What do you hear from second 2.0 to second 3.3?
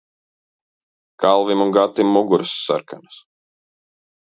muguras sarkanas.